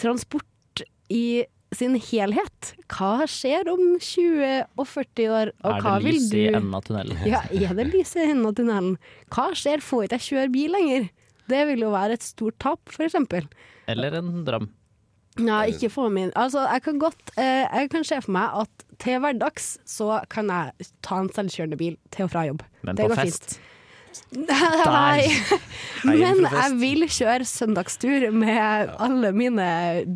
[0.00, 1.44] transport i
[1.76, 2.72] sin helhet?
[2.90, 7.22] Hva skjer om 20 og 40 år, og Er det lys i enden av tunnelen?
[7.28, 8.98] ja, er det lys i enden av tunnelen?
[9.32, 11.08] Hva skjer, får ikke jeg kjøre bil lenger?
[11.50, 13.48] Det vil jo være et stort tap, for eksempel.
[13.90, 14.68] Eller en drøm?
[15.40, 18.82] Ja, ikke få min Altså, jeg kan godt eh, Jeg kan se for meg at
[19.00, 22.64] til hverdags så kan jeg ta en selvkjørende bil til og fra jobb.
[22.86, 23.58] Men Det på går fest?
[24.34, 25.28] Nei.
[26.02, 29.66] Men jeg vil kjøre søndagstur med alle mine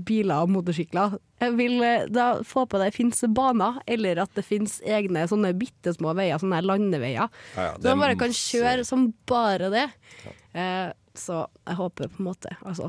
[0.06, 1.16] biler og motorsykler.
[1.42, 5.52] Jeg vil eh, da få på det fins baner, eller at det fins egne sånne
[5.58, 7.30] bitte små veier, sånne landeveier.
[7.54, 9.86] Ja, ja, Så man bare kan kjøre som bare det.
[10.54, 12.88] Eh, så jeg håper på en måte Altså,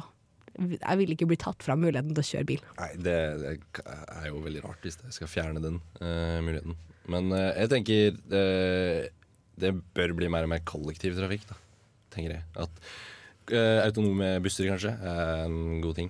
[0.55, 2.63] jeg vil ikke bli tatt fra muligheten til å kjøre bil.
[2.79, 3.53] Nei, det, det
[3.85, 6.77] er jo veldig rart hvis jeg skal fjerne den uh, muligheten.
[7.11, 9.01] Men uh, jeg tenker uh,
[9.61, 11.59] det bør bli mer og mer kollektivtrafikk, da.
[12.15, 12.45] Tenker jeg.
[12.59, 12.85] At
[13.85, 16.07] autonome busser kanskje er en god ting.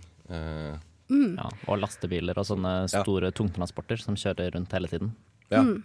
[1.12, 1.36] Mm.
[1.38, 3.02] Ja, og lastebiler og sånne Ja.
[3.04, 5.16] store tungtransporter som kjører rundt hele tiden.
[5.52, 5.62] ja.
[5.62, 5.84] Mm.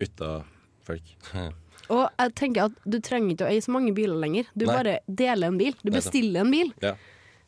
[0.00, 0.44] Uta
[0.86, 1.10] folk.
[1.90, 4.46] Og jeg tenker at du trenger ikke å eie så mange biler lenger.
[4.54, 4.74] Du Nei.
[4.76, 5.74] bare deler en bil.
[5.82, 6.70] Du bestiller en bil.
[6.80, 6.94] ja.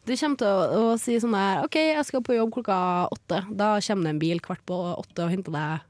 [0.02, 2.76] Du kommer til å, å si sånn her OK, jeg skal på jobb klokka
[3.14, 3.44] åtte.
[3.54, 5.88] Da kommer det en bil kvart på åtte og henter deg.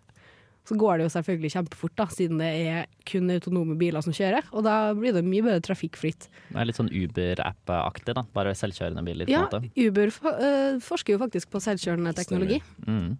[0.68, 4.46] Så går det jo selvfølgelig kjempefort, da, siden det er kun autonome biler som kjører.
[4.54, 6.28] Og da blir det mye bedre trafikkflyt.
[6.52, 8.22] Det er litt sånn Uber-app-aktig, da.
[8.36, 9.32] Bare selvkjørende biler.
[9.32, 9.42] Ja.
[9.50, 12.60] Uber for, øh, forsker jo faktisk på selvkjørende teknologi.
[12.86, 13.16] Mm.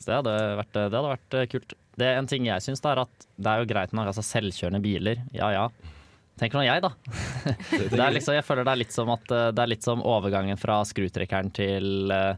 [0.00, 1.76] Så det hadde vært, det hadde vært eh, kult.
[1.96, 4.82] Det er En ting jeg syns er at det er jo greit nok, altså selvkjørende
[4.84, 5.68] biler, ja ja.
[6.36, 6.90] Tenk nå jeg, da.
[7.72, 10.02] Det er liksom, jeg føler det er litt som at eh, det er litt som
[10.04, 12.34] overgangen fra skrutrekkeren til eh,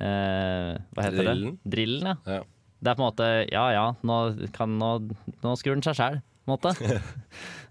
[0.00, 1.58] eh, Hva heter Drillen.
[1.60, 1.72] det?
[1.74, 2.38] Drillen, ja.
[2.38, 2.44] Ja.
[2.82, 4.20] Det er på en måte Ja ja, nå,
[4.56, 4.92] kan, nå,
[5.44, 6.22] nå skrur den seg sjæl.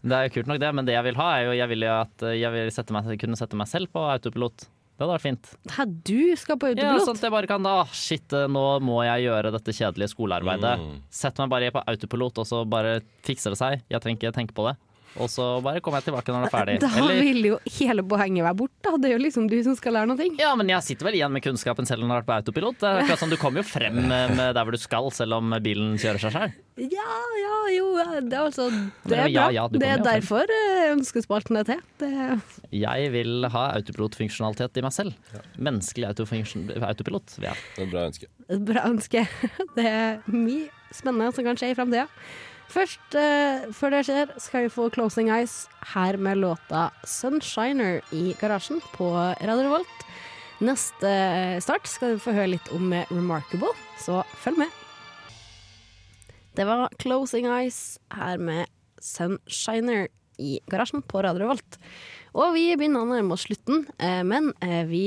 [0.01, 1.83] Det er jo kult nok, det, men det jeg vil ha, er jo Jeg vil
[1.85, 4.63] jo at jeg vil sette meg, kunne sette meg selv på autopilot.
[5.01, 5.47] Det hadde vært fint.
[5.73, 7.07] Hæ, du skal på Ja, autopilot?
[7.09, 10.11] sånn at jeg bare kan da ah, Shit, eh, nå må jeg gjøre dette kjedelige
[10.13, 10.73] skolearbeidet.
[10.77, 10.99] Mm.
[11.09, 13.83] Sett meg bare på autopilot, og så bare fikser det seg.
[13.89, 14.75] Jeg trenger ikke tenke på det.
[15.19, 16.75] Og så bare kommer jeg tilbake når det er ferdig.
[16.83, 18.93] Da Eller, vil jo hele poenget være borte, da.
[19.01, 20.27] Det er jo liksom du som skal lære noe.
[20.39, 22.79] ja, men jeg sitter vel igjen med kunnskapen selv om jeg har vært på autopilot.
[22.79, 25.97] Det er akkurat som Du kommer jo frem der hvor du skal, selv om bilen
[25.99, 26.53] kjører seg sjøl.
[26.81, 27.87] Ja, ja, jo,
[28.25, 28.69] det er altså
[29.05, 29.51] Det er ja, bra.
[29.53, 31.81] ja, det er derfor eh, ønskespalten er til.
[32.01, 32.11] Det
[32.71, 35.17] Jeg vil ha autopilotfunksjonalitet i meg selv.
[35.59, 37.35] Menneskelig autopilot.
[37.43, 37.53] Ja.
[37.75, 38.31] Det er et bra ønske.
[38.47, 39.25] et bra ønske.
[39.75, 42.07] Det er mye spennende som kan skje i framtida.
[42.71, 48.31] Først, eh, før det skjer, skal vi få Closing Eyes her med låta Sunshiner i
[48.39, 50.05] garasjen på Radio Revolt.
[50.63, 51.11] Neste
[51.59, 54.71] start skal du få høre litt om Remarkable, så følg med.
[56.55, 58.71] Det var Closing Eyes her med
[59.03, 60.07] Sunshiner
[60.39, 61.77] i garasjen på Radio Revolt.
[62.31, 65.05] Og vi begynner å nærme oss slutten, eh, men eh, vi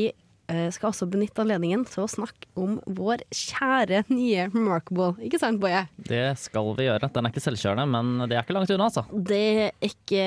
[0.74, 5.14] skal også benytte anledningen til å snakke om vår kjære nye Remarkable.
[5.24, 5.85] Ikke sant, Boje?
[5.96, 7.09] Det skal vi gjøre.
[7.14, 9.04] Den er ikke selvkjørende, men det er ikke langt unna, altså.
[9.11, 10.24] Det er ikke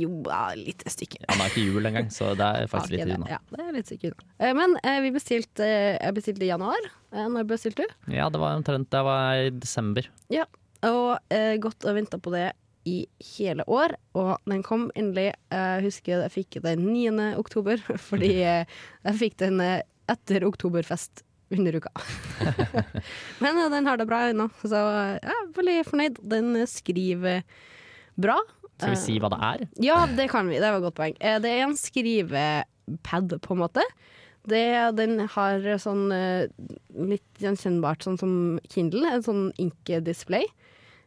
[0.00, 1.22] Jo, ja, litt stykke.
[1.24, 3.30] Den er ikke jul engang, så det er faktisk litt unna.
[3.36, 4.26] Ja, det er litt stykke unna.
[4.38, 6.90] Eh, Men eh, vi bestilte eh, Jeg bestilte i januar.
[7.14, 7.96] Eh, Når bestilte du?
[8.12, 10.10] Ja, det var omtrent det var i desember.
[10.32, 10.44] Ja.
[10.84, 12.50] Og eh, gått og venta på det
[12.88, 13.06] i
[13.38, 15.30] hele år, og den kom endelig.
[15.52, 17.30] Jeg husker jeg fikk den 9.
[17.40, 18.66] oktober, fordi eh,
[19.08, 19.80] jeg fikk den eh,
[20.12, 21.22] etter oktoberfest
[21.54, 21.92] under uka.
[23.44, 26.20] Men eh, den har det bra ennå, så eh, jeg er veldig fornøyd.
[26.34, 27.42] Den eh, skriver
[28.20, 28.36] bra.
[28.74, 29.64] Skal vi si hva det er?
[29.86, 30.58] Ja, det kan vi.
[30.58, 31.16] Det var et godt poeng.
[31.22, 33.84] Eh, Det er en skrivepad, på en måte.
[34.44, 34.60] Det,
[34.98, 36.50] den har sånn eh,
[37.08, 38.34] litt gjenkjennbart sånn som
[38.68, 40.44] Kindle, en sånn ink-display.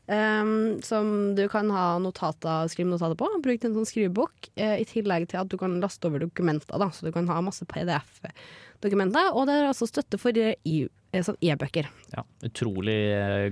[0.08, 3.28] Um, som du kan ha notater, skrive notater på.
[3.44, 4.50] Bruk til en sånn skrivebok.
[4.56, 7.42] Uh, I tillegg til at du kan laste over dokumenter, da, så du kan ha
[7.44, 9.34] masse PDF-dokumenter.
[9.34, 11.92] Og det er altså støtte for eh, eh, sånn e-bøker.
[12.16, 12.98] Ja, utrolig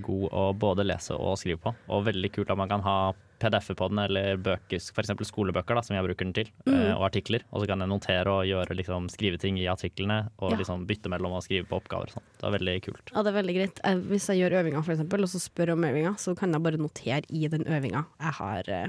[0.07, 1.75] god å både lese og skrive på.
[1.91, 2.97] Og veldig kult at man kan ha
[3.39, 5.11] PDF-er på den, eller bøker, f.eks.
[5.29, 6.73] skolebøker, da, som jeg bruker den til, Mm.
[6.73, 7.41] eh, og artikler.
[7.51, 10.57] Og så kan jeg notere og gjøre liksom, skrive ting i artiklene, og Ja.
[10.57, 12.11] liksom bytte mellom å skrive på oppgaver.
[12.15, 12.23] Sånn.
[12.39, 13.11] Det er veldig kult.
[13.13, 13.79] Ja, det er veldig greit.
[13.83, 16.63] Eh, Hvis jeg gjør øvinger, for eksempel, og så spør om øvinga, så kan jeg
[16.63, 18.87] bare notere i den øvinga jeg har eh,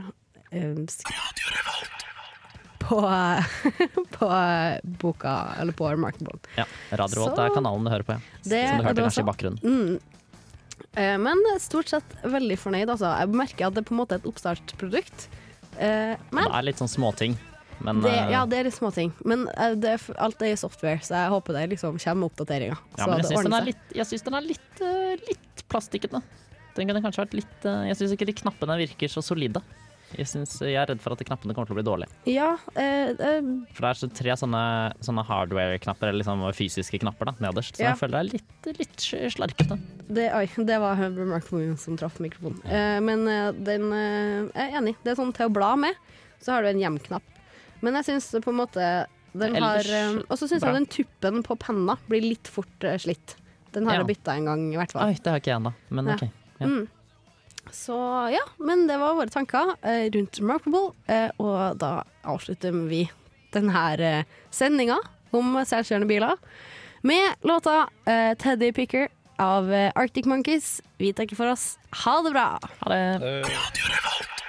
[0.87, 0.87] skrevet.
[0.87, 1.13] sk-
[2.79, 3.01] på,
[4.17, 6.39] på eh, boka, eller på Remarkable.
[6.57, 8.21] Ja, Radio Revolt er kanalen du hører på, ja.
[8.45, 9.59] Det som du hørte det kanskje i bakgrunnen.
[9.65, 10.01] Mm.
[10.97, 13.11] Eh, Men stort sett veldig fornøyd, altså.
[13.21, 15.29] Jeg merker at det er på en måte et oppstartsprodukt.
[15.79, 17.37] Eh, Men Det er litt sånn småting,
[17.85, 19.13] men det, eh, ja, det er litt småting.
[19.25, 19.47] Men
[19.81, 22.79] det, alt er i software, så jeg håper det liksom kommer oppdateringer.
[22.99, 24.85] ja, så men jeg syns den er litt, jeg synes den er litt,
[25.29, 26.23] litt plastikkete.
[26.77, 29.63] Den kunne kanskje vært litt Jeg syns ikke de knappene virker så solide.
[30.15, 32.11] Jeg, synes, jeg er redd for at knappene kommer til å bli dårlige.
[32.31, 34.61] Ja, eh, eh, For det er så tre sånne,
[35.03, 37.91] sånne hardware-knapper, eller liksom fysiske knapper da, nederst, så Ja.
[37.91, 39.79] jeg føler det er litt, litt slarkete.
[40.09, 42.63] det, oi, det var Remarkable som traff mikrofonen.
[42.65, 44.97] Eh, men eh, den eh, Jeg er enig.
[45.03, 45.95] Det er sånn til å bla med,
[46.41, 47.23] så har du en hjem-knapp.
[47.83, 51.43] Men jeg syns på en måte den har eh, Og så syns jeg den tuppen
[51.45, 53.35] på penna blir litt fort eh, slitt.
[53.73, 54.05] Den har Ja.
[54.05, 55.11] jeg bytta en gang, i hvert fall.
[55.11, 56.15] Oi, det har ikke jeg ennå, men Ja.
[56.15, 56.31] OK.
[56.61, 56.67] Ja.
[56.67, 56.89] Mm.
[57.75, 57.97] Så
[58.33, 63.05] ja, men det var våre tanker eh, rundt Remarkable, eh, og da avslutter vi
[63.55, 64.25] denne eh,
[64.55, 64.99] sendinga
[65.37, 66.37] om selvkjørende biler
[67.07, 70.81] med låta eh, 'Teddy Picker' av eh, Arctic Monkeys.
[70.99, 71.77] Vi takker for oss.
[72.05, 72.49] Ha det bra!
[72.81, 73.03] Ha det.
[73.21, 74.46] Eh,